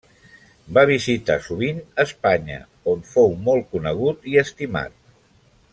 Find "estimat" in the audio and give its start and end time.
4.45-4.99